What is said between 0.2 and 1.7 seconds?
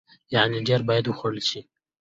يعنې ډیر باید وخوړل شي.